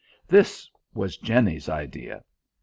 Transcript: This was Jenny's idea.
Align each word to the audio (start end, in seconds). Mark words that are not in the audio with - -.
This 0.27 0.67
was 0.95 1.15
Jenny's 1.17 1.69
idea. 1.69 2.23